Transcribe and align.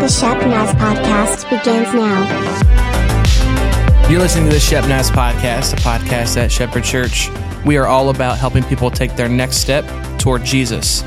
The 0.00 0.08
Shep 0.08 0.38
Naz 0.46 0.74
podcast 0.76 1.50
begins 1.50 1.92
now. 1.92 2.24
You're 4.08 4.20
listening 4.20 4.46
to 4.46 4.54
the 4.54 4.58
Shep 4.58 4.88
Naz 4.88 5.10
podcast, 5.10 5.74
a 5.74 5.76
podcast 5.76 6.38
at 6.38 6.50
Shepherd 6.50 6.84
Church. 6.84 7.28
We 7.66 7.76
are 7.76 7.86
all 7.86 8.08
about 8.08 8.38
helping 8.38 8.62
people 8.64 8.90
take 8.90 9.14
their 9.14 9.28
next 9.28 9.58
step 9.58 9.84
toward 10.18 10.42
Jesus. 10.42 11.02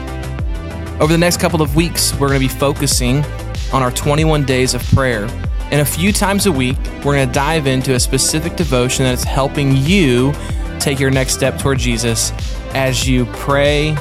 Over 0.99 1.07
the 1.07 1.17
next 1.17 1.39
couple 1.39 1.63
of 1.63 1.75
weeks, 1.75 2.13
we're 2.19 2.27
going 2.27 2.39
to 2.39 2.47
be 2.47 2.53
focusing 2.53 3.25
on 3.73 3.81
our 3.81 3.89
21 3.89 4.45
days 4.45 4.75
of 4.75 4.83
prayer. 4.91 5.23
And 5.71 5.81
a 5.81 5.85
few 5.85 6.13
times 6.13 6.45
a 6.45 6.51
week, 6.51 6.77
we're 7.03 7.15
going 7.15 7.27
to 7.27 7.33
dive 7.33 7.65
into 7.65 7.95
a 7.95 7.99
specific 7.99 8.55
devotion 8.55 9.05
that 9.05 9.15
is 9.15 9.23
helping 9.23 9.75
you 9.75 10.35
take 10.79 10.99
your 10.99 11.09
next 11.09 11.33
step 11.33 11.57
toward 11.57 11.79
Jesus 11.79 12.31
as 12.75 13.09
you 13.09 13.25
pray 13.33 13.97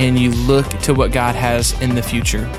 and 0.00 0.18
you 0.18 0.32
look 0.32 0.68
to 0.80 0.92
what 0.92 1.12
God 1.12 1.36
has 1.36 1.80
in 1.80 1.94
the 1.94 2.02
future. 2.02 2.50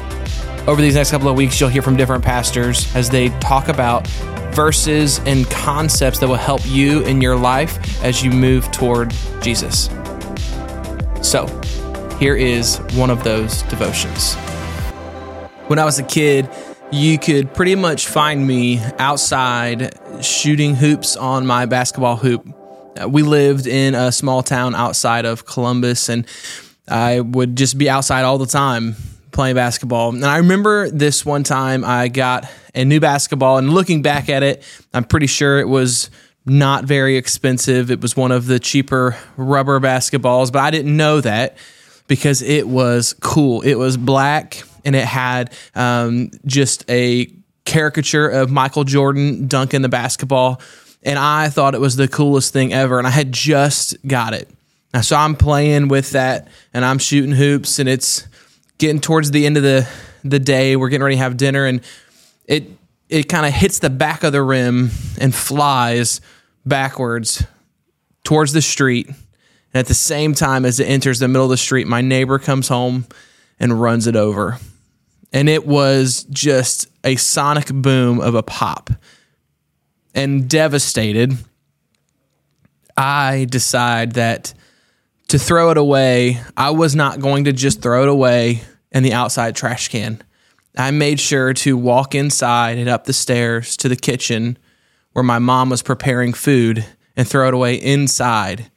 Over 0.68 0.82
these 0.82 0.96
next 0.96 1.12
couple 1.12 1.30
of 1.30 1.36
weeks, 1.36 1.60
you'll 1.60 1.70
hear 1.70 1.84
from 1.84 1.96
different 1.96 2.24
pastors 2.24 2.94
as 2.96 3.08
they 3.08 3.30
talk 3.40 3.68
about 3.68 4.08
verses 4.56 5.20
and 5.20 5.48
concepts 5.52 6.18
that 6.18 6.28
will 6.28 6.38
help 6.38 6.62
you 6.66 7.04
in 7.04 7.22
your 7.22 7.36
life 7.36 8.04
as 8.04 8.24
you 8.24 8.32
move 8.32 8.72
toward 8.72 9.14
Jesus. 9.42 9.92
So, 11.22 11.46
here 12.18 12.36
is 12.36 12.78
one 12.96 13.12
of 13.12 13.24
those 13.24 13.62
devotions. 13.64 14.34
When 15.68 15.78
I 15.78 15.86
was 15.86 16.00
a 16.00 16.04
kid, 16.04 16.50
you 16.92 17.20
could 17.20 17.54
pretty 17.54 17.76
much 17.76 18.08
find 18.08 18.48
me 18.48 18.80
outside 18.98 19.94
shooting 20.24 20.74
hoops 20.74 21.16
on 21.16 21.46
my 21.46 21.68
basketball 21.68 22.16
hoop. 22.16 22.44
Uh, 23.00 23.08
we 23.08 23.22
lived 23.22 23.68
in 23.68 23.94
a 23.94 24.12
small 24.12 24.42
town 24.42 24.74
outside 24.74 25.26
of 25.26 25.46
Columbus, 25.46 26.10
and 26.10 26.26
I 26.88 27.20
would 27.20 27.56
just 27.56 27.78
be 27.78 27.88
outside 27.88 28.24
all 28.24 28.40
the 28.40 28.48
time 28.48 28.96
playing 29.36 29.56
basketball. 29.56 30.10
And 30.16 30.26
I 30.26 30.38
remember 30.38 30.90
this 30.90 31.26
one 31.26 31.44
time 31.44 31.84
I 31.86 32.08
got 32.08 32.50
a 32.74 32.84
new 32.84 33.00
basketball, 33.00 33.58
and 33.58 33.70
looking 33.70 34.02
back 34.02 34.30
at 34.30 34.42
it, 34.42 34.64
I'm 34.94 35.04
pretty 35.04 35.28
sure 35.28 35.60
it 35.60 35.68
was 35.68 36.10
not 36.46 36.86
very 36.86 37.18
expensive. 37.18 37.92
It 37.92 38.02
was 38.02 38.16
one 38.16 38.32
of 38.32 38.48
the 38.48 38.60
cheaper 38.60 39.18
rubber 39.38 39.80
basketballs, 39.80 40.52
but 40.52 40.60
I 40.60 40.72
didn't 40.72 40.96
know 40.96 41.22
that 41.22 41.58
because 42.08 42.42
it 42.42 42.68
was 42.68 43.14
cool. 43.20 43.62
It 43.62 43.76
was 43.76 43.98
black 43.98 44.64
and 44.84 44.96
it 44.96 45.06
had 45.06 45.54
um, 45.74 46.30
just 46.46 46.90
a 46.90 47.32
caricature 47.66 48.28
of 48.28 48.52
Michael 48.52 48.84
Jordan 48.84 49.48
dunking 49.48 49.82
the 49.82 49.90
basketball. 49.90 50.62
And 51.02 51.18
I 51.18 51.50
thought 51.50 51.74
it 51.74 51.82
was 51.82 51.96
the 51.96 52.08
coolest 52.08 52.54
thing 52.54 52.74
ever. 52.74 53.00
And 53.00 53.08
I 53.08 53.12
had 53.12 53.32
just 53.32 53.96
got 54.08 54.34
it. 54.34 54.50
So 55.02 55.16
I'm 55.16 55.36
playing 55.36 55.90
with 55.90 56.12
that 56.12 56.48
and 56.74 56.86
I'm 56.86 57.00
shooting 57.00 57.32
hoops 57.32 57.80
and 57.80 57.90
it's 57.90 58.28
getting 58.78 59.00
towards 59.00 59.32
the 59.32 59.46
end 59.46 59.58
of 59.58 59.64
the 59.64 59.88
the 60.24 60.40
day. 60.40 60.76
We're 60.76 60.90
getting 60.90 61.04
ready 61.04 61.16
to 61.16 61.22
have 61.22 61.38
dinner, 61.38 61.66
and 61.66 61.82
it 62.46 62.70
it 63.10 63.30
kind 63.30 63.46
of 63.46 63.54
hits 63.54 63.80
the 63.80 63.90
back 63.90 64.24
of 64.24 64.32
the 64.32 64.42
rim 64.42 64.92
and 65.20 65.34
flies 65.34 66.22
backwards 66.66 67.46
towards 68.24 68.54
the 68.54 68.62
street. 68.62 69.08
And 69.08 69.80
at 69.80 69.88
the 69.88 69.94
same 69.94 70.34
time 70.34 70.66
as 70.66 70.80
it 70.80 70.86
enters 70.86 71.20
the 71.20 71.28
middle 71.28 71.46
of 71.46 71.52
the 71.52 71.58
street, 71.58 71.88
my 71.88 72.02
neighbor 72.02 72.40
comes 72.40 72.68
home 72.68 73.06
and 73.60 73.80
runs 73.80 74.08
it 74.08 74.16
over. 74.16 74.58
And 75.32 75.50
it 75.50 75.68
was 75.68 76.26
just 76.30 76.88
a 77.04 77.16
sonic 77.18 77.68
boom 77.68 78.20
of 78.20 78.36
a 78.36 78.44
pop. 78.44 78.90
And 80.14 80.50
devastated, 80.50 81.38
I 82.96 83.46
decide 83.50 84.14
that 84.14 84.54
to 85.30 85.40
throw 85.40 85.72
it 85.72 85.78
away, 85.78 86.42
I 86.56 86.72
was 86.72 86.96
not 86.96 87.20
going 87.20 87.46
to 87.46 87.54
just 87.54 87.82
throw 87.82 88.04
it 88.04 88.10
away 88.10 88.62
in 88.92 89.04
the 89.04 89.14
outside 89.14 89.56
trash 89.56 89.90
can. 89.90 90.22
I 90.78 90.92
made 90.92 91.20
sure 91.20 91.54
to 91.54 91.78
walk 91.78 92.16
inside 92.16 92.78
and 92.78 92.90
up 92.90 93.06
the 93.06 93.14
stairs 93.14 93.78
to 93.78 93.90
the 93.90 93.96
kitchen 93.96 94.58
where 95.14 95.24
my 95.24 95.40
mom 95.40 95.70
was 95.70 95.82
preparing 95.82 96.34
food 96.34 96.86
and 97.16 97.28
throw 97.28 97.48
it 97.48 97.54
away 97.54 97.76
inside. 97.76 98.70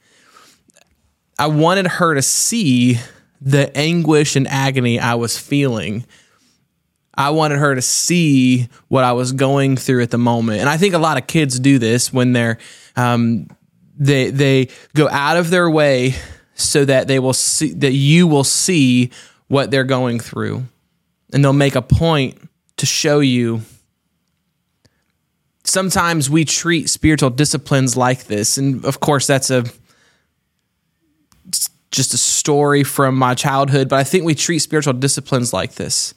I 1.37 1.47
wanted 1.47 1.87
her 1.87 2.15
to 2.15 2.21
see 2.21 2.97
the 3.41 3.75
anguish 3.77 4.35
and 4.35 4.47
agony 4.47 4.99
I 4.99 5.15
was 5.15 5.37
feeling. 5.37 6.05
I 7.13 7.31
wanted 7.31 7.59
her 7.59 7.75
to 7.75 7.81
see 7.81 8.69
what 8.87 9.03
I 9.03 9.11
was 9.11 9.33
going 9.33 9.75
through 9.75 10.03
at 10.03 10.11
the 10.11 10.17
moment. 10.17 10.61
And 10.61 10.69
I 10.69 10.77
think 10.77 10.93
a 10.93 10.99
lot 10.99 11.17
of 11.17 11.27
kids 11.27 11.59
do 11.59 11.77
this 11.79 12.13
when 12.13 12.31
they're 12.31 12.57
um, 12.95 13.47
they 13.97 14.29
they 14.29 14.69
go 14.95 15.09
out 15.09 15.35
of 15.35 15.49
their 15.49 15.69
way 15.69 16.15
so 16.59 16.85
that 16.85 17.07
they 17.07 17.19
will 17.19 17.33
see 17.33 17.73
that 17.73 17.93
you 17.93 18.27
will 18.27 18.43
see 18.43 19.11
what 19.47 19.71
they're 19.71 19.83
going 19.83 20.19
through. 20.19 20.65
And 21.31 21.43
they'll 21.43 21.53
make 21.53 21.75
a 21.75 21.81
point 21.81 22.37
to 22.77 22.85
show 22.85 23.19
you. 23.19 23.61
Sometimes 25.63 26.29
we 26.29 26.45
treat 26.45 26.89
spiritual 26.89 27.29
disciplines 27.29 27.95
like 27.95 28.25
this. 28.25 28.57
And 28.57 28.83
of 28.85 28.99
course 28.99 29.27
that's 29.27 29.49
a 29.49 29.65
just 31.91 32.13
a 32.13 32.17
story 32.17 32.83
from 32.83 33.15
my 33.15 33.33
childhood 33.33 33.89
but 33.89 33.95
i 33.95 34.03
think 34.03 34.23
we 34.23 34.35
treat 34.35 34.59
spiritual 34.59 34.93
disciplines 34.93 35.53
like 35.53 35.73
this. 35.73 36.13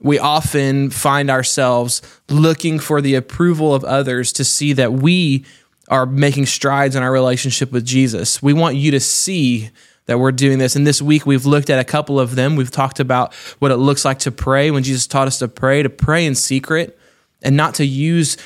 We 0.00 0.18
often 0.18 0.90
find 0.90 1.30
ourselves 1.30 2.02
looking 2.28 2.78
for 2.78 3.00
the 3.00 3.14
approval 3.14 3.74
of 3.74 3.84
others 3.84 4.32
to 4.34 4.44
see 4.44 4.74
that 4.74 4.92
we 4.92 5.44
are 5.88 6.06
making 6.06 6.46
strides 6.46 6.96
in 6.96 7.02
our 7.02 7.12
relationship 7.12 7.70
with 7.72 7.84
Jesus. 7.84 8.42
We 8.42 8.52
want 8.52 8.76
you 8.76 8.90
to 8.92 9.00
see 9.00 9.70
that 10.06 10.18
we're 10.18 10.32
doing 10.32 10.58
this. 10.58 10.76
And 10.76 10.86
this 10.86 11.00
week 11.00 11.26
we've 11.26 11.46
looked 11.46 11.70
at 11.70 11.78
a 11.78 11.84
couple 11.84 12.20
of 12.20 12.34
them. 12.34 12.56
We've 12.56 12.70
talked 12.70 13.00
about 13.00 13.34
what 13.58 13.70
it 13.70 13.76
looks 13.76 14.04
like 14.04 14.18
to 14.20 14.32
pray 14.32 14.70
when 14.70 14.82
Jesus 14.82 15.06
taught 15.06 15.26
us 15.26 15.38
to 15.38 15.48
pray, 15.48 15.82
to 15.82 15.90
pray 15.90 16.26
in 16.26 16.34
secret 16.34 16.98
and 17.42 17.56
not 17.56 17.74
to 17.76 17.86
use 17.86 18.36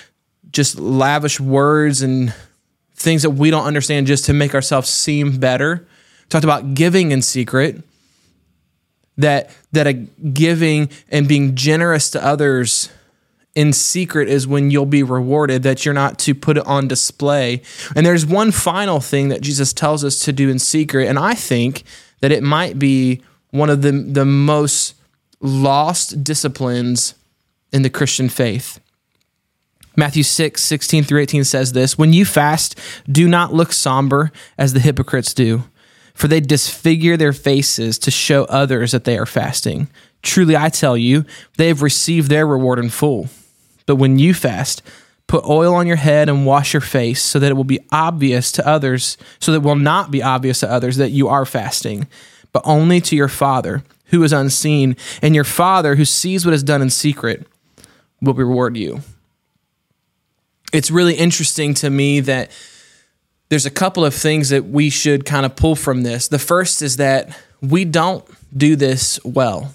just 0.51 0.79
lavish 0.79 1.41
words 1.41 2.03
and 2.03 2.35
things 2.95 3.23
that 3.23 3.31
we 3.31 3.51
don't 3.51 3.65
understand 3.65 4.07
just 4.07 4.25
to 4.27 4.33
make 4.33 4.55
ourselves 4.55 4.89
seem 4.89 5.39
better. 5.39 5.87
Talked 6.29 6.45
about 6.45 6.75
giving 6.75 7.13
in 7.13 7.23
secret. 7.23 7.83
That 9.17 9.51
that 9.73 9.89
a 9.89 9.95
giving 9.95 10.91
and 11.09 11.27
being 11.27 11.57
generous 11.57 12.11
to 12.11 12.25
others 12.25 12.89
in 13.55 13.73
secret 13.73 14.29
is 14.29 14.47
when 14.47 14.71
you'll 14.71 14.87
be 14.87 15.03
rewarded, 15.03 15.63
that 15.65 15.85
you're 15.85 15.95
not 15.95 16.19
to 16.21 16.35
put 16.35 16.59
it 16.59 16.67
on 16.67 16.87
display. 16.87 17.63
And 17.97 18.07
there's 18.07 18.25
one 18.25 18.53
final 18.53 19.01
thing 19.01 19.29
that 19.29 19.41
Jesus 19.41 19.73
tells 19.73 20.05
us 20.05 20.21
to 20.21 20.33
do 20.33 20.49
in 20.49 20.59
secret. 20.59 21.09
And 21.09 21.19
I 21.19 21.35
think 21.35 21.83
that 22.21 22.33
it 22.33 22.43
might 22.43 22.79
be 22.79 23.23
one 23.51 23.71
of 23.71 23.83
the, 23.83 23.93
the 23.93 24.25
most 24.25 24.95
lost 25.41 26.23
disciplines 26.23 27.15
in 27.73 27.83
the 27.83 27.91
Christian 27.91 28.29
faith. 28.29 28.81
Matthew 29.97 30.23
6, 30.23 30.63
16 30.63 31.05
through 31.05 31.21
18 31.21 31.45
says 31.45 31.73
this 31.73 31.99
When 31.99 32.13
you 32.13 32.25
fast, 32.25 32.79
do 33.11 33.27
not 33.27 33.53
look 33.53 33.73
somber 33.73 34.31
as 34.57 34.73
the 34.73 34.81
hypocrites 34.81 35.35
do, 35.35 35.65
for 36.15 36.29
they 36.29 36.41
disfigure 36.41 37.17
their 37.17 37.33
faces 37.33 37.99
to 38.01 38.11
show 38.11 38.45
others 38.45 38.93
that 38.93 39.05
they 39.05 39.19
are 39.19 39.27
fasting. 39.27 39.89
Truly, 40.23 40.57
I 40.57 40.69
tell 40.69 40.97
you, 40.97 41.25
they 41.57 41.69
have 41.69 41.83
received 41.83 42.31
their 42.31 42.47
reward 42.47 42.79
in 42.79 42.91
full. 42.91 43.29
But 43.87 43.97
when 43.97 44.19
you 44.19 44.35
fast, 44.35 44.83
put 45.27 45.45
oil 45.45 45.75
on 45.75 45.87
your 45.87 45.97
head 45.97 46.29
and 46.29 46.45
wash 46.45 46.75
your 46.75 46.81
face 46.81 47.23
so 47.23 47.39
that 47.39 47.51
it 47.51 47.55
will 47.55 47.65
be 47.65 47.81
obvious 47.93 48.51
to 48.53 48.67
others, 48.67 49.17
so 49.39 49.53
that 49.53 49.59
it 49.59 49.65
will 49.65 49.77
not 49.77 50.11
be 50.11 50.23
obvious 50.23 50.61
to 50.61 50.71
others 50.71 50.97
that 50.97 51.11
you 51.11 51.29
are 51.29 51.47
fasting, 51.47 52.09
but 52.53 52.63
only 52.65 53.01
to 53.01 53.15
your 53.15 53.29
Father 53.29 53.85
who 54.07 54.23
is 54.23 54.33
unseen. 54.33 54.97
And 55.23 55.35
your 55.35 55.45
Father 55.45 55.95
who 55.97 56.05
sees 56.05 56.45
what 56.45 56.55
is 56.55 56.63
done 56.63 56.83
in 56.83 56.91
secret 56.91 57.47
will 58.21 58.35
reward 58.35 58.77
you. 58.77 59.01
It's 60.73 60.91
really 60.91 61.15
interesting 61.15 61.75
to 61.75 61.89
me 61.89 62.21
that 62.21 62.51
there's 63.49 63.67
a 63.67 63.71
couple 63.71 64.05
of 64.05 64.15
things 64.15 64.51
that 64.51 64.67
we 64.67 64.91
should 64.91 65.25
kind 65.25 65.47
of 65.47 65.57
pull 65.57 65.77
from 65.77 66.03
this. 66.03 66.29
The 66.29 66.39
first 66.39 66.83
is 66.83 66.97
that 66.97 67.39
we 67.63 67.85
don't 67.85 68.25
do 68.55 68.77
this 68.77 69.19
well 69.25 69.73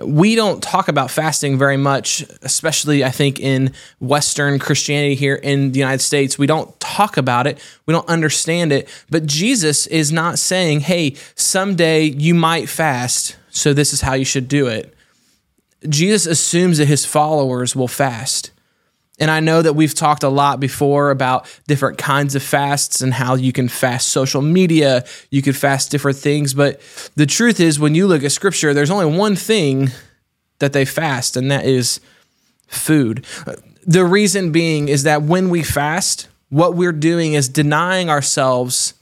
we 0.00 0.34
don't 0.34 0.62
talk 0.62 0.88
about 0.88 1.10
fasting 1.10 1.58
very 1.58 1.76
much, 1.76 2.24
especially 2.42 3.04
I 3.04 3.10
think 3.10 3.40
in 3.40 3.72
Western 4.00 4.58
Christianity 4.58 5.14
here 5.14 5.36
in 5.36 5.72
the 5.72 5.78
United 5.78 6.02
States. 6.02 6.38
We 6.38 6.46
don't 6.46 6.78
talk 6.80 7.16
about 7.16 7.46
it, 7.46 7.58
we 7.86 7.92
don't 7.92 8.08
understand 8.08 8.72
it. 8.72 8.88
But 9.10 9.26
Jesus 9.26 9.86
is 9.86 10.12
not 10.12 10.38
saying, 10.38 10.80
hey, 10.80 11.16
someday 11.34 12.04
you 12.04 12.34
might 12.34 12.68
fast, 12.68 13.36
so 13.50 13.72
this 13.72 13.92
is 13.92 14.02
how 14.02 14.14
you 14.14 14.24
should 14.24 14.48
do 14.48 14.66
it. 14.66 14.94
Jesus 15.88 16.26
assumes 16.26 16.78
that 16.78 16.88
his 16.88 17.04
followers 17.04 17.76
will 17.76 17.88
fast. 17.88 18.50
And 19.18 19.30
I 19.30 19.40
know 19.40 19.62
that 19.62 19.72
we've 19.72 19.94
talked 19.94 20.22
a 20.22 20.28
lot 20.28 20.60
before 20.60 21.10
about 21.10 21.46
different 21.66 21.96
kinds 21.96 22.34
of 22.34 22.42
fasts 22.42 23.00
and 23.00 23.14
how 23.14 23.34
you 23.34 23.52
can 23.52 23.68
fast 23.68 24.08
social 24.08 24.42
media, 24.42 25.04
you 25.30 25.40
could 25.40 25.56
fast 25.56 25.90
different 25.90 26.18
things. 26.18 26.52
But 26.52 26.80
the 27.16 27.26
truth 27.26 27.58
is, 27.58 27.80
when 27.80 27.94
you 27.94 28.06
look 28.06 28.24
at 28.24 28.32
scripture, 28.32 28.74
there's 28.74 28.90
only 28.90 29.16
one 29.16 29.34
thing 29.34 29.90
that 30.58 30.72
they 30.72 30.84
fast, 30.84 31.36
and 31.36 31.50
that 31.50 31.64
is 31.64 32.00
food. 32.66 33.24
The 33.86 34.04
reason 34.04 34.52
being 34.52 34.88
is 34.88 35.04
that 35.04 35.22
when 35.22 35.48
we 35.48 35.62
fast, 35.62 36.28
what 36.48 36.74
we're 36.74 36.92
doing 36.92 37.34
is 37.34 37.48
denying 37.48 38.10
ourselves 38.10 38.94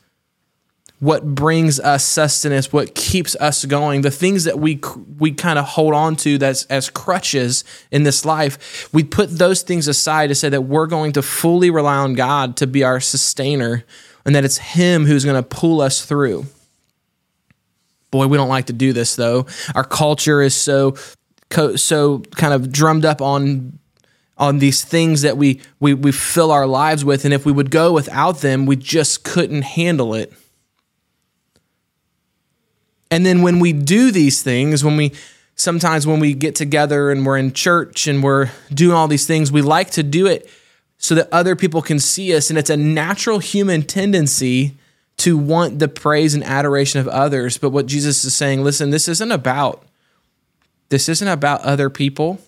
what 1.05 1.35
brings 1.35 1.79
us 1.79 2.03
sustenance, 2.03 2.73
what 2.73 2.95
keeps 2.95 3.37
us 3.37 3.67
going, 3.67 4.01
the 4.01 4.11
things 4.11 4.45
that 4.45 4.59
we 4.59 4.81
we 5.19 5.33
kind 5.33 5.59
of 5.59 5.67
hold 5.67 5.93
on 5.93 6.17
to 6.17 6.39
that's 6.39 6.65
as 6.67 6.89
crutches 6.89 7.63
in 7.91 8.05
this 8.05 8.25
life, 8.25 8.89
we 8.91 9.05
put 9.05 9.29
those 9.29 9.61
things 9.61 9.87
aside 9.87 10.29
to 10.29 10.35
say 10.35 10.49
that 10.49 10.63
we're 10.63 10.87
going 10.87 11.13
to 11.13 11.21
fully 11.21 11.69
rely 11.69 11.97
on 11.97 12.15
God 12.15 12.57
to 12.57 12.67
be 12.67 12.83
our 12.83 13.01
sustainer 13.01 13.85
and 14.25 14.35
that 14.35 14.47
it's 14.47 14.57
him 14.57 15.05
who's 15.05 15.27
going 15.27 15.37
to 15.37 15.47
pull 15.47 15.83
us 15.83 16.03
through. 16.03 16.47
Boy, 18.11 18.27
we 18.27 18.39
don't 18.39 18.49
like 18.49 18.67
to 18.67 18.73
do 18.73 18.95
this 18.95 19.15
though. 19.15 19.45
Our 19.75 19.85
culture 19.85 20.41
is 20.41 20.55
so 20.55 20.97
so 21.77 22.21
kind 22.35 22.55
of 22.55 22.73
drummed 22.73 23.05
up 23.05 23.21
on 23.21 23.79
on 24.39 24.59
these 24.59 24.83
things 24.83 25.21
that 25.21 25.37
we 25.37 25.61
we 25.81 25.93
we 25.93 26.13
fill 26.13 26.51
our 26.51 26.67
lives 26.67 27.05
with 27.05 27.27
and 27.27 27.35
if 27.35 27.45
we 27.45 27.53
would 27.53 27.71
go 27.71 27.93
without 27.93 28.39
them, 28.39 28.65
we 28.65 28.77
just 28.77 29.23
couldn't 29.23 29.63
handle 29.63 30.15
it. 30.15 30.33
And 33.15 33.25
then 33.25 33.43
when 33.43 33.61
we 33.61 33.73
do 33.73 34.11
these 34.11 34.43
things, 34.43 34.83
when 34.83 34.97
we 34.97 35.13
sometimes 35.55 36.05
when 36.05 36.19
we 36.19 36.35
get 36.35 36.57
together 36.57 37.13
and 37.13 37.25
we're 37.25 37.39
in 37.39 37.53
church 37.53 38.09
and 38.09 38.25
we're 38.25 38.51
doing 38.73 38.93
all 38.93 39.07
these 39.07 39.25
things, 39.25 39.53
we 39.53 39.63
like 39.63 39.93
to 39.93 40.03
do 40.03 40.27
it 40.27 40.51
so 40.99 41.15
that 41.15 41.33
other 41.33 41.55
people 41.55 41.81
can 41.81 42.01
see 42.01 42.35
us. 42.35 42.51
And 42.51 42.59
it's 42.59 42.71
a 42.71 42.77
natural 42.77 43.39
human 43.39 43.83
tendency 43.83 44.75
to 45.19 45.39
want 45.39 45.79
the 45.79 45.87
praise 45.87 46.35
and 46.35 46.43
adoration 46.43 46.99
of 46.99 47.07
others. 47.07 47.57
But 47.57 47.71
what 47.71 47.87
Jesus 47.87 48.25
is 48.25 48.35
saying, 48.35 48.65
listen, 48.65 48.91
this 48.91 49.07
isn't 49.07 49.31
about 49.31 49.85
this 50.89 51.09
isn't 51.09 51.29
about 51.29 51.61
other 51.61 51.91
people. 51.91 52.41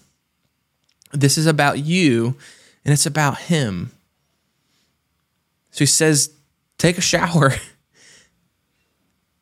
This 1.13 1.39
is 1.39 1.47
about 1.47 1.79
you 1.79 2.35
and 2.85 2.93
it's 2.93 3.07
about 3.07 3.39
him. 3.43 3.93
So 5.71 5.79
he 5.79 5.87
says, 5.87 6.33
take 6.77 6.99
a 6.99 7.03
shower. 7.03 7.55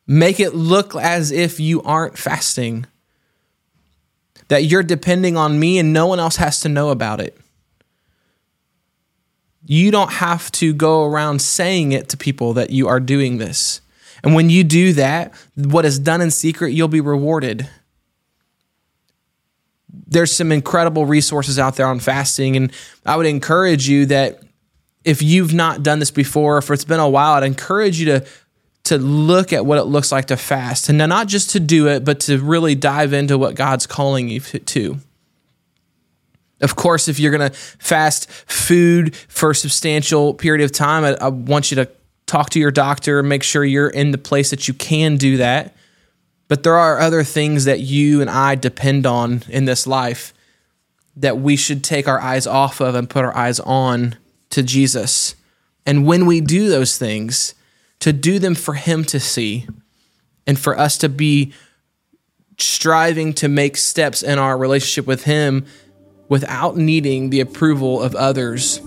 Make 0.07 0.39
it 0.39 0.53
look 0.53 0.95
as 0.95 1.31
if 1.31 1.59
you 1.59 1.81
aren't 1.81 2.17
fasting, 2.17 2.85
that 4.47 4.65
you're 4.65 4.83
depending 4.83 5.35
on 5.35 5.59
me 5.59 5.79
and 5.79 5.91
no 5.91 6.05
one 6.05 6.19
else 6.19 6.35
has 6.35 6.59
to 6.61 6.69
know 6.69 6.89
about 6.89 7.19
it. 7.19 7.37
You 9.65 9.89
don't 9.89 10.11
have 10.11 10.51
to 10.53 10.73
go 10.73 11.03
around 11.05 11.41
saying 11.41 11.91
it 11.91 12.09
to 12.09 12.17
people 12.17 12.53
that 12.53 12.69
you 12.69 12.87
are 12.87 12.99
doing 12.99 13.39
this. 13.39 13.81
And 14.23 14.35
when 14.35 14.51
you 14.51 14.63
do 14.63 14.93
that, 14.93 15.33
what 15.55 15.85
is 15.85 15.97
done 15.97 16.21
in 16.21 16.29
secret, 16.29 16.73
you'll 16.73 16.87
be 16.87 17.01
rewarded. 17.01 17.67
There's 20.07 20.31
some 20.31 20.51
incredible 20.51 21.07
resources 21.07 21.57
out 21.57 21.77
there 21.77 21.87
on 21.87 21.99
fasting. 21.99 22.55
And 22.55 22.71
I 23.05 23.15
would 23.15 23.25
encourage 23.25 23.89
you 23.89 24.05
that 24.07 24.41
if 25.03 25.21
you've 25.21 25.53
not 25.53 25.81
done 25.81 25.99
this 25.99 26.11
before, 26.11 26.59
if 26.59 26.69
it's 26.69 26.85
been 26.85 26.99
a 26.99 27.09
while, 27.09 27.33
I'd 27.33 27.43
encourage 27.43 27.99
you 27.99 28.05
to 28.05 28.25
to 28.85 28.97
look 28.97 29.51
at 29.51 29.65
what 29.65 29.77
it 29.77 29.83
looks 29.83 30.11
like 30.11 30.25
to 30.25 30.37
fast 30.37 30.89
and 30.89 30.97
not 30.97 31.27
just 31.27 31.51
to 31.51 31.59
do 31.59 31.87
it, 31.87 32.05
but 32.05 32.19
to 32.21 32.39
really 32.39 32.75
dive 32.75 33.13
into 33.13 33.37
what 33.37 33.55
God's 33.55 33.87
calling 33.87 34.29
you 34.29 34.39
to. 34.39 34.97
Of 36.61 36.75
course, 36.75 37.07
if 37.07 37.19
you're 37.19 37.35
going 37.35 37.51
to 37.51 37.55
fast 37.55 38.29
food 38.31 39.15
for 39.15 39.51
a 39.51 39.55
substantial 39.55 40.33
period 40.33 40.63
of 40.63 40.71
time, 40.71 41.03
I, 41.03 41.15
I, 41.15 41.27
want 41.27 41.69
you 41.69 41.75
to 41.75 41.89
talk 42.27 42.49
to 42.51 42.59
your 42.59 42.71
doctor 42.71 43.21
make 43.21 43.43
sure 43.43 43.65
you're 43.65 43.89
in 43.89 44.11
the 44.11 44.17
place 44.17 44.51
that 44.51 44.67
you 44.67 44.73
can 44.73 45.17
do 45.17 45.37
that. 45.37 45.75
But 46.47 46.63
there 46.63 46.75
are 46.75 46.99
other 46.99 47.23
things 47.23 47.65
that 47.65 47.81
you 47.81 48.21
and 48.21 48.29
I 48.29 48.55
depend 48.55 49.05
on 49.05 49.43
in 49.49 49.65
this 49.65 49.85
life 49.85 50.33
that 51.17 51.39
we 51.39 51.55
should 51.55 51.83
take 51.83 52.07
our 52.07 52.19
eyes 52.19 52.45
off 52.45 52.79
of 52.81 52.95
and 52.95 53.09
put 53.09 53.25
our 53.25 53.35
eyes 53.35 53.59
on 53.59 54.15
to 54.51 54.63
Jesus. 54.63 55.35
And 55.85 56.05
when 56.05 56.25
we 56.25 56.41
do 56.41 56.69
those 56.69 56.97
things, 56.97 57.55
to 57.99 58.13
do 58.13 58.39
them 58.39 58.55
for 58.55 58.73
Him 58.73 59.03
to 59.05 59.19
see 59.19 59.67
and 60.47 60.59
for 60.59 60.77
us 60.77 60.97
to 60.99 61.09
be 61.09 61.53
striving 62.57 63.33
to 63.33 63.47
make 63.47 63.77
steps 63.77 64.23
in 64.23 64.39
our 64.39 64.57
relationship 64.57 65.05
with 65.07 65.23
Him 65.23 65.65
without 66.29 66.77
needing 66.77 67.29
the 67.29 67.39
approval 67.39 68.01
of 68.01 68.15
others. 68.15 68.79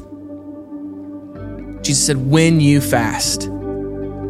Jesus 1.83 2.07
said, 2.07 2.17
When 2.17 2.61
you 2.61 2.81
fast, 2.81 3.43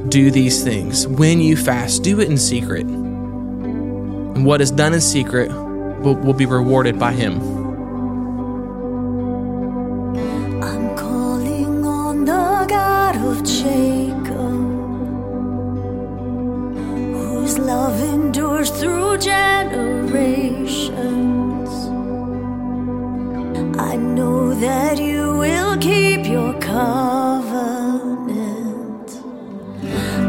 do 0.09 0.31
these 0.31 0.63
things. 0.63 1.07
When 1.07 1.41
you 1.41 1.57
fast, 1.57 2.03
do 2.03 2.21
it 2.21 2.29
in 2.29 2.37
secret. 2.39 2.87
And 2.87 4.45
what 4.45 4.61
is 4.61 4.71
done 4.71 4.95
in 4.95 5.01
secret 5.01 5.51
will, 5.51 6.15
will 6.15 6.35
be 6.35 6.47
rewarded 6.47 6.99
by 6.99 7.13
Him. 7.13 7.68
generations. 19.21 20.89
I 23.79 23.97
know 23.97 24.55
that 24.55 24.99
you 24.99 25.37
will 25.37 25.77
keep 25.79 26.27
your 26.27 26.53
covenant. 26.61 27.99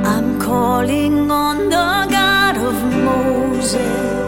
I'm 0.06 0.39
calling 0.39 1.30
on 1.31 1.69
the 1.69 2.07
God 2.09 2.57
of 2.57 2.75
Moses. 3.03 4.19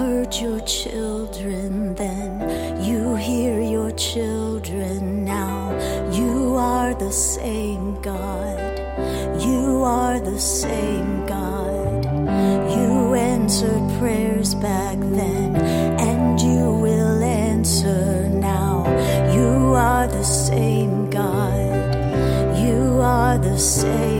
Heard 0.00 0.34
your 0.36 0.60
children 0.60 1.94
then, 1.94 2.30
you 2.82 3.14
hear 3.16 3.60
your 3.60 3.90
children 3.92 5.26
now. 5.26 5.60
You 6.10 6.54
are 6.56 6.94
the 6.94 7.12
same 7.12 8.00
God, 8.00 8.78
you 9.44 9.82
are 9.84 10.18
the 10.18 10.40
same 10.40 11.26
God. 11.26 12.04
You 12.76 13.14
answered 13.14 13.84
prayers 13.98 14.54
back 14.54 14.98
then, 15.00 15.56
and 16.10 16.40
you 16.40 16.64
will 16.86 17.22
answer 17.22 18.26
now. 18.30 18.74
You 19.36 19.74
are 19.74 20.06
the 20.08 20.24
same 20.24 21.10
God, 21.10 22.56
you 22.64 23.00
are 23.02 23.36
the 23.36 23.58
same 23.58 24.19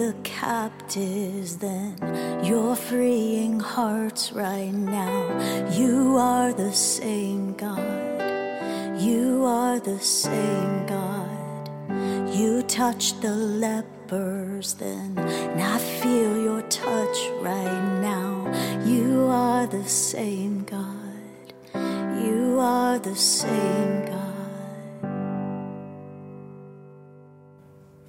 the 0.00 0.14
captives 0.22 1.58
then. 1.58 1.94
You're 2.42 2.74
freeing 2.74 3.60
hearts 3.60 4.32
right 4.32 4.72
now. 4.72 5.22
You 5.78 6.16
are 6.16 6.54
the 6.54 6.72
same 6.72 7.52
God. 7.52 8.18
You 8.98 9.44
are 9.44 9.78
the 9.78 10.00
same 10.00 10.86
God. 10.86 11.68
You 12.34 12.62
touched 12.62 13.20
the 13.20 13.34
lepers 13.34 14.72
then, 14.74 15.18
and 15.18 15.62
I 15.62 15.78
feel 16.00 16.32
your 16.48 16.62
touch 16.62 17.18
right 17.42 17.84
now. 18.00 18.32
You 18.86 19.26
are 19.28 19.66
the 19.66 19.86
same 19.86 20.64
God. 20.64 21.46
You 22.24 22.58
are 22.58 22.98
the 22.98 23.16
same 23.16 24.06
God. 24.06 24.19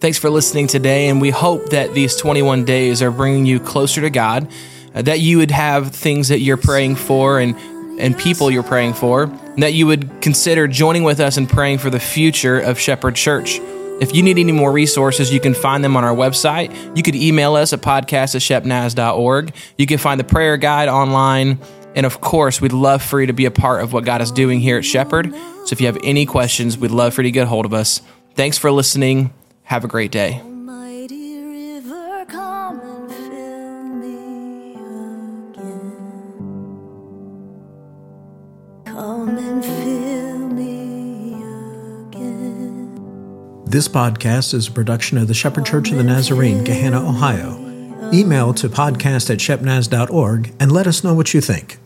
Thanks 0.02 0.18
for 0.18 0.32
listening 0.32 0.66
today, 0.66 1.10
and 1.10 1.22
we 1.22 1.30
hope 1.30 1.70
that 1.70 1.94
these 1.94 2.16
21 2.16 2.66
days 2.66 3.04
are 3.04 3.12
bringing 3.12 3.46
you 3.46 3.60
closer 3.60 4.02
to 4.02 4.10
God, 4.10 4.52
uh, 4.96 5.04
that 5.04 5.20
you 5.20 5.38
would 5.38 5.52
have 5.52 5.92
things 5.92 6.30
that 6.30 6.40
you're 6.40 6.58
praying 6.58 6.96
for 6.96 7.40
and 7.40 7.56
and 8.00 8.18
people 8.18 8.50
you're 8.50 8.64
praying 8.64 8.96
for, 8.96 9.26
and 9.26 9.62
that 9.62 9.74
you 9.74 9.86
would 9.86 10.20
consider 10.20 10.68
joining 10.68 11.04
with 11.04 11.20
us 11.20 11.38
in 11.38 11.46
praying 11.46 11.78
for 11.78 11.92
the 11.92 12.00
future 12.00 12.60
of 12.60 12.80
Shepherd 12.80 13.14
Church. 13.14 13.60
If 14.02 14.16
you 14.16 14.24
need 14.24 14.40
any 14.40 14.52
more 14.52 14.72
resources, 14.72 15.32
you 15.32 15.40
can 15.40 15.54
find 15.54 15.84
them 15.84 15.96
on 15.96 16.04
our 16.04 16.16
website. 16.16 16.98
You 16.98 17.04
could 17.04 17.14
email 17.14 17.56
us 17.56 17.72
at 17.72 17.82
podcast 17.82 18.34
at 18.34 18.42
shepnaz.org. 18.42 19.54
You 19.78 19.86
can 19.86 20.00
find 20.00 20.20
the 20.20 20.24
prayer 20.24 20.58
guide 20.58 20.90
online. 20.90 21.60
And 21.94 22.08
of 22.08 22.22
course, 22.22 22.60
we'd 22.60 22.74
love 22.74 23.04
for 23.04 23.22
you 23.22 23.28
to 23.28 23.34
be 23.34 23.46
a 23.46 23.52
part 23.52 23.84
of 23.84 23.94
what 23.94 24.04
God 24.06 24.20
is 24.22 24.32
doing 24.32 24.62
here 24.62 24.80
at 24.80 24.86
Shepherd. 24.86 25.32
So 25.32 25.74
if 25.74 25.80
you 25.80 25.86
have 25.86 26.00
any 26.04 26.26
questions, 26.26 26.76
we'd 26.76 26.90
love 26.90 27.14
for 27.14 27.22
you 27.22 27.28
to 27.28 27.32
get 27.32 27.44
a 27.44 27.48
hold 27.48 27.68
of 27.68 27.74
us. 27.76 28.02
Thanks 28.34 28.58
for 28.58 28.72
listening. 28.72 29.32
Have 29.72 29.86
a 29.86 29.88
great 29.88 30.12
day. 30.12 30.42
Mighty 30.42 31.42
river, 31.46 32.26
come 32.28 32.82
and 32.82 33.10
fill 33.10 33.84
me 33.84 34.74
again. 35.54 35.94
Come 38.86 39.38
and 39.38 39.64
fill 39.64 40.40
me 40.50 41.36
again. 42.10 43.64
This 43.64 43.88
podcast 43.88 44.54
is 44.54 44.68
a 44.68 44.72
production 44.74 45.18
of 45.18 45.30
the 45.30 45.34
Shepherd 45.34 45.66
Church 45.66 45.90
of 45.90 45.96
the 45.96 46.04
Nazarene, 46.04 46.66
Gahanna, 46.66 47.08
Ohio. 47.08 47.58
Email 48.14 48.54
to 48.56 48.68
podcast 48.68 49.30
at 49.30 49.38
shepnaz.org 49.38 50.54
and 50.60 50.70
let 50.70 50.86
us 50.86 51.02
know 51.02 51.14
what 51.14 51.34
you 51.34 51.40
think. 51.40 51.78